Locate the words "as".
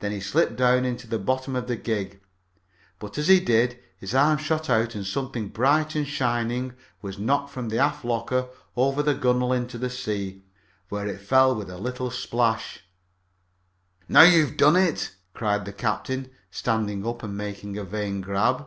3.16-3.28